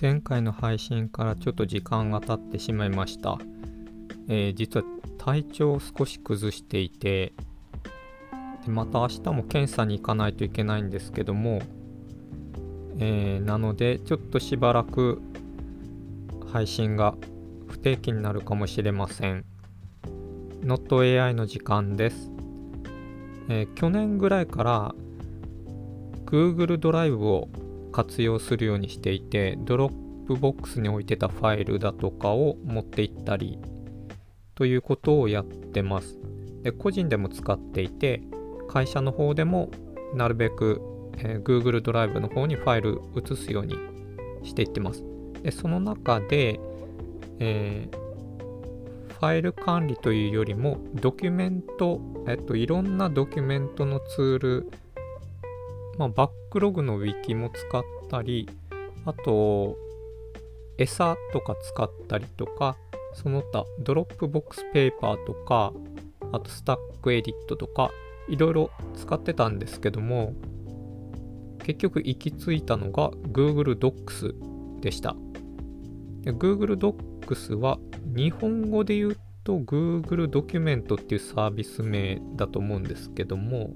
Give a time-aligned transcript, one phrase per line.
[0.00, 3.36] 前回の配信からちょっと時間が経ってしまいました。
[4.28, 4.86] えー、実は
[5.18, 7.34] 体調を少し崩していて
[8.64, 11.60] で、また明日も検査に行かないといけないんですけども、
[12.98, 15.20] えー、なのでちょっとしばらく
[16.50, 17.14] 配信が
[17.68, 19.44] 不定期になるかもしれません。
[20.62, 22.30] NotAI の時間です、
[23.48, 24.94] えー、去年ぐらいから
[26.24, 27.48] Google ドライブを
[27.92, 33.58] 活用するようにしていて、 Dropbox に置いてたファイルだとかを持っていったり
[34.54, 36.18] ということをやってます。
[36.62, 38.22] で個人でも使っていて、
[38.68, 39.70] 会社の方でも
[40.14, 40.80] なるべく、
[41.18, 43.74] えー、Google ドライブの方にファイル移すように
[44.42, 45.04] していってます。
[45.42, 46.60] でその中で、
[47.38, 54.70] えー、ファイル管理というよりもドキュメント、えっと、いろんなドキュメントのツール
[55.98, 58.48] まあ、 Backlog のウィキも使ったり、
[59.04, 59.76] あと、
[60.78, 62.76] 餌とか使ったりとか、
[63.14, 65.72] その他、 Dropbox Paper とか、
[66.32, 67.90] あと StackEdit とか、
[68.28, 70.34] いろいろ使ってたんですけども、
[71.64, 75.14] 結局行き着いたのが Google Docs でした。
[76.24, 83.70] Google Docs は日本語で言うと Google ドキュメントっていうサービス名だと思うんですけども、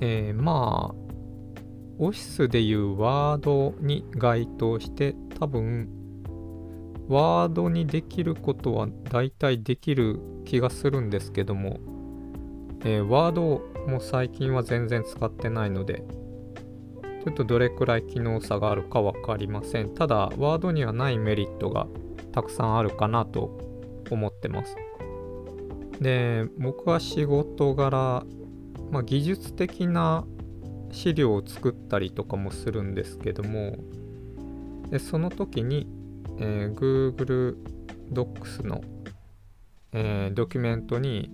[0.00, 1.06] えー、まあ、
[1.98, 5.88] オフィスでいうワードに該当して多分
[7.08, 11.78] ワードにできることは大体できる気がするんですけども、
[12.84, 16.04] え、ワードも最近は全然使ってないので
[17.24, 19.94] ちょっとどれくらい機能差があるか分かりません。
[19.94, 21.86] ただワードにはないメリットが
[22.32, 23.58] たくさんあるかなと
[24.10, 24.76] 思ってます。
[26.00, 28.24] で僕は仕事柄
[28.90, 30.24] まあ、技術的な
[30.90, 33.76] 資料を作ったりとかもするんですけども
[34.90, 35.86] でその時に、
[36.38, 37.56] えー、Google
[38.12, 38.82] Docs の、
[39.92, 41.30] えー、ドキュメントに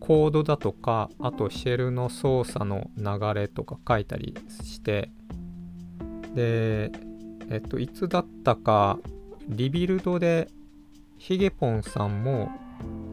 [0.00, 5.10] コードだとかあとシェルの操作の流れとか書いたりして
[6.34, 6.92] で
[7.50, 8.98] えっといつだったか
[9.48, 10.48] リビルドで
[11.18, 12.50] ヒゲポンさんも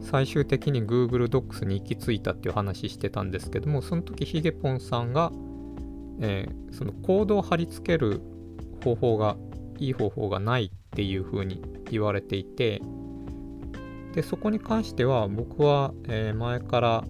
[0.00, 5.32] 最終的に Google Docs に行き着いたっていう話してたんですけどもその時ヒゲポンさんが、
[6.20, 8.20] えー、そのコードを貼り付ける
[8.82, 9.36] 方法が
[9.78, 12.80] いい方法がないっていうふうに言われていて
[14.14, 17.04] でそこに関しては僕は、えー、前から、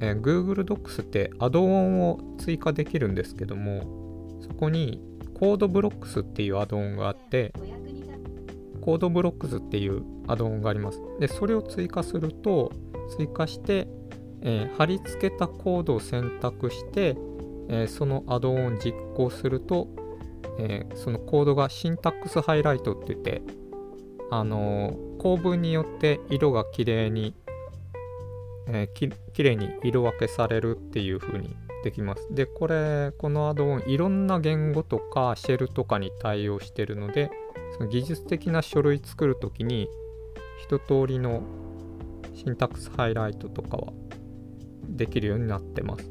[0.00, 5.02] えー、Google Docs ってアドオンを追加できるんですけどもそこに
[5.38, 7.52] Code Blocks っていうアドオンがあって
[8.86, 11.02] Code Blocks っていうアドオンがあります。
[11.18, 12.70] で、それを追加すると、
[13.16, 13.88] 追加して、
[14.42, 17.16] えー、貼り付けたコードを選択して、
[17.68, 19.88] えー、そのアドオンを実行すると、
[20.60, 23.42] えー、そのコードがシンタックスハイライトって言って、
[24.30, 27.34] あの構文によって色がきれいに、
[28.68, 32.28] えききれいに色分けされるっていう風にできます。
[32.32, 37.30] で、これ、このアドオン、いろんな言語とかシェルとかに対応してるので、
[37.76, 39.88] その技術的な書類作るときに
[40.62, 41.42] 一通りの
[42.34, 43.92] シンタックスハイライトとかは
[44.88, 46.10] できるようになってます。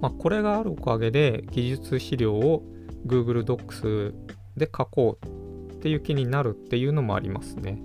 [0.00, 2.62] まあ、これがあるおかげで技術資料を
[3.06, 4.12] Google Docs
[4.56, 7.82] で書こうっていう気になるっていうのもありますね。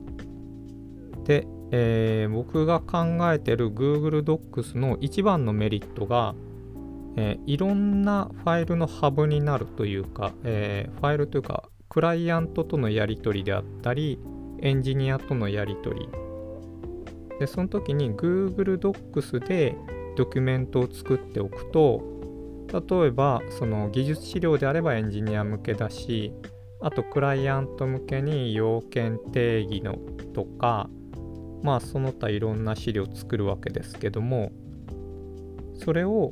[1.23, 6.35] で、えー、僕が考えてる Google Docs の一番のメリットが、
[7.15, 14.19] えー、いろんなファイルのハブになるというか、えー、ファイルというかクライアントとのやり取りであったり、
[14.61, 16.09] エンジニアとのやり取り。
[17.39, 19.75] で、その時に Google Docs で
[20.15, 22.03] ドキュメントを作っておくと、
[22.71, 26.31] 例えばその技術資料であればエンジニア向けだし、
[26.81, 29.97] あとクライアント向けに要件定義の
[30.33, 30.89] とか、
[31.63, 34.51] まあその他いろんな資料を作るわけですけども、
[35.83, 36.29] それを、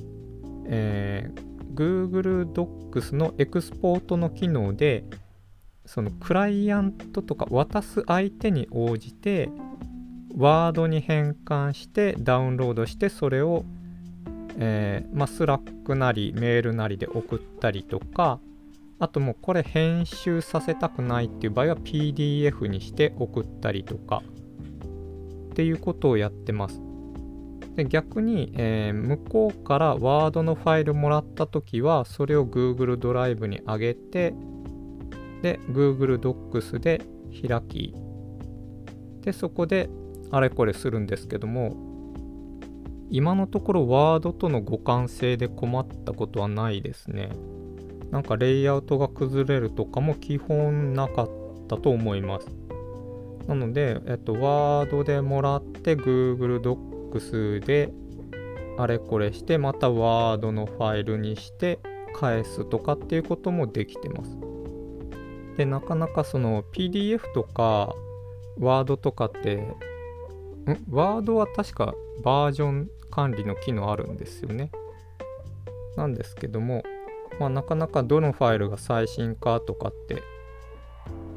[0.67, 5.03] えー、Google Docs のエクスポートの機能で
[5.87, 9.49] そのクライアントとか渡す相手に応じて
[10.37, 13.63] Word に変換してダウンロードしてそれを、
[14.59, 18.39] えー、まあ、 Slack なりメールなりで送ったりとか
[18.99, 24.21] あともうこれ編集させたくないっていう場合は PDF にして送ったりとか
[25.51, 26.81] っていうことをやってます。
[27.75, 34.33] で逆に、えー、向こうからワードのファイルもらった時はそれを Google ドライブに上げて
[35.41, 37.01] で、Google Docs で
[37.47, 37.93] 開き、
[39.21, 39.89] で、そこで
[40.31, 41.75] あれこれするんですけども、
[43.09, 47.29] 今のところワードとの互換性で困ったことはないですね。
[48.11, 51.29] なんかレイアウトが崩れるとかも基本なかっ
[51.67, 52.47] たと思います。
[53.47, 57.93] なので、えっと、ワードでもらって Google Docs で
[58.77, 61.79] あれこれしてまたワードのファイルにして
[62.13, 64.37] 返すとかっていうこともできてます。
[65.57, 67.95] でなかなかその PDF とか
[68.59, 69.75] ワードとかってん？
[70.89, 74.71] ワードは確かバージョン管理の機能あるんですよね。
[75.95, 76.83] なんですけども、
[77.39, 80.21] まあ、なかなかどのファイルが最新かとかって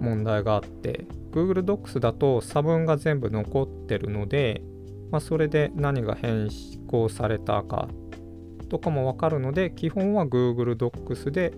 [0.01, 4.63] 問題があって Google Docs だと差分が全部残ってるので、
[5.11, 6.51] まあ、それで何が変
[6.89, 7.89] 更されたか
[8.69, 11.55] とかもわかるので基本は Google Docs で、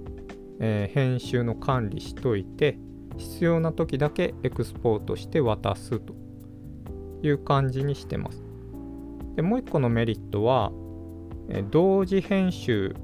[0.64, 2.78] えー、編集の管理しといて
[3.18, 6.14] 必要な時だけエクスポートして渡すと
[7.22, 8.42] いう感じにしてます。
[9.34, 10.72] でもう一個のメリットは、
[11.48, 12.94] えー、同時編集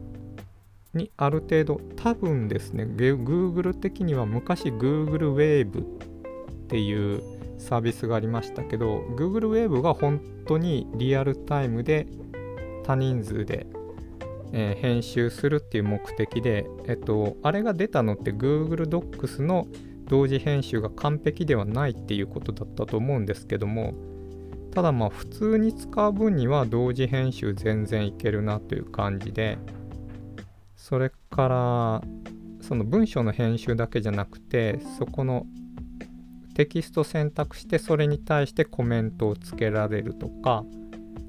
[0.94, 5.86] にある程度多分ですね Google 的には昔 Google Wave っ
[6.68, 7.22] ていう
[7.58, 12.06] サービスがありましたけど Google Wave が本当にリアルタイムで
[12.84, 13.66] 多人数で、
[14.52, 19.66] えー、編集するっていう目的で、えっと、あれが出たのって Google Docs の
[20.06, 23.94] 同時編集が完璧ではないっていうことだったと思うんですけども
[24.72, 29.58] ただまあ普通に使う分には同時編集全然いけるなという感じで
[30.76, 32.02] それから
[32.62, 35.46] その文章の編集だけじゃなくてそこの
[36.54, 40.64] テキスト選択してそれに対してコメントをつけられるとか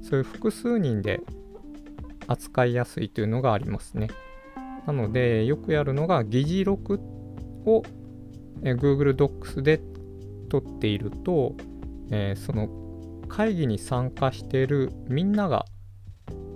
[0.02, 1.22] そういう複数人で
[2.30, 4.08] 扱いやすいというのがありますね。
[4.86, 7.00] なのでよくやるのが議事録
[7.66, 7.84] を
[8.62, 9.82] Google Docs で
[10.50, 11.56] 取っていると、
[12.12, 12.70] えー、その
[13.28, 15.66] 会議に参加しているみんなが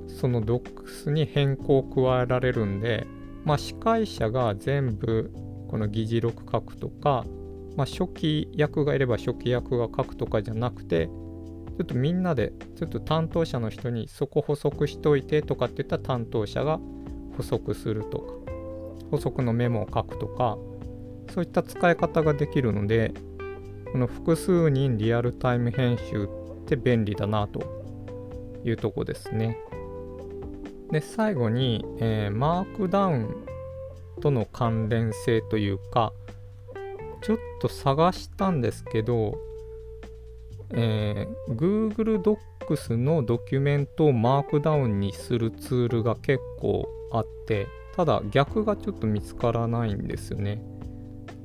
[0.07, 3.05] その Docs に変更を加えられるんで、
[3.45, 5.31] まあ、司会者が全部
[5.69, 7.25] この議事録書くとか、
[7.75, 11.09] まあ、初期役がいれば初期役が書くとかじゃなくて
[11.77, 16.79] ちょっとみんなでちょっと担当者の人にそこ補足しといてとかって言ったら担当者が
[17.35, 18.33] 補足するとか
[19.09, 20.57] 補足のメモを書くとか
[21.33, 23.13] そういった使い方ができるので
[23.91, 27.61] この複数人リアルタイム編集って便利だなと
[28.63, 29.57] いうとこですね。
[30.91, 33.45] で最後に、えー、マークダウン
[34.21, 36.13] との関連性というか
[37.23, 39.37] ちょっと探したんですけど、
[40.73, 50.63] えー、Google Docs のドキュメントをマークダウンにするツールが結構あってただ逆がちょっと見つからないんですよね。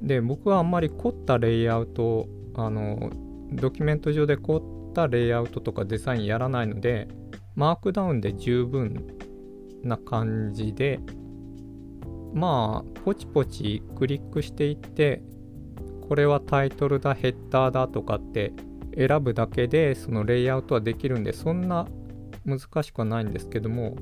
[0.00, 3.10] で僕はあんまり凝ったレイアウトあの
[3.52, 7.08] ドキュメント上で凝ったレイアウトとかデザインやらないので
[7.54, 9.06] マークダウンで十分
[9.82, 11.00] な感じで
[12.32, 15.22] まあポチポチクリックしていって
[16.08, 18.52] これはタイトルだヘッダーだとかって
[18.98, 21.86] 選ぶだけでそのレイアウトはできるんでそんな
[22.44, 23.96] 難しくはないんですけども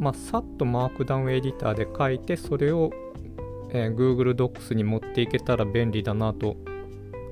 [0.00, 2.90] まあさっとマークダウンエディターで書いてそれを、
[3.70, 6.56] えー、Google Docs に持っていけたら便利だなと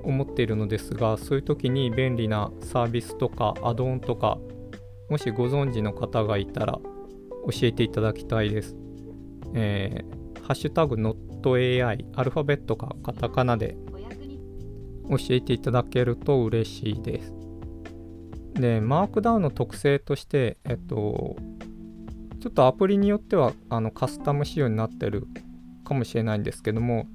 [0.05, 4.39] 思っているのですがそういう時に便利なサービスとかアドオンとか
[5.11, 8.77] もしご存知の方がいたら教えていただきたいです。
[9.55, 13.79] えー、ハッシュタグ NotAI アルファベットかカタカナで
[15.11, 17.33] 教えていただけると嬉しいです。
[18.55, 21.37] で、マークダウンの特性として、えっと、
[22.41, 25.27] ちょっとアプリによってはあのカスタム仕様になってる
[25.85, 27.07] かもしれないんですけども、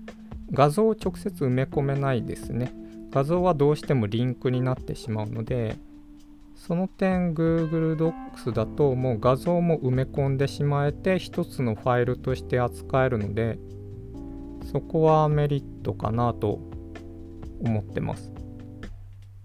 [0.51, 2.73] 画像を直接埋め込めないですね。
[3.12, 5.75] 画像はどうしてもリンクになってしまうので、
[6.55, 13.57] その点 Google Docs だともう画像も埋め込んでしまえて一つのファイルとして扱えるので
[14.71, 16.59] そこはメリットかなと
[17.63, 18.32] 思ってます。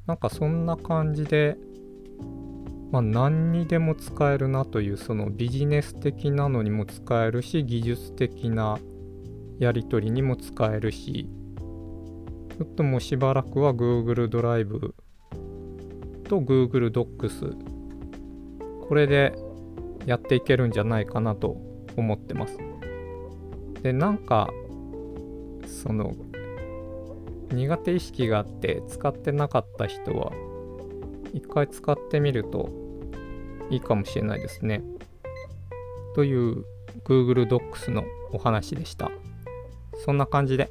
[0.06, 1.56] なんかそんな感じで
[2.90, 8.78] まあ何にでも使えるなというそのビジネス的なのにも使えるし技術的な
[9.58, 11.28] やり取りにも使えるし
[12.58, 14.94] ちょっともうしばらくは Google ドライブ
[16.24, 19.34] と Google Docs これで
[20.06, 21.56] やっていけるんじゃないかなと
[21.96, 22.56] 思ってます。
[23.82, 24.48] でなんか
[25.66, 26.14] その
[27.50, 30.32] 苦手意識があって使ってなかった人は
[31.32, 32.70] 一回使ってみると
[33.70, 34.82] いいかもしれないですね。
[36.14, 36.64] という
[37.04, 39.10] Google Docs のお話でした。
[40.04, 40.70] そんな感じで。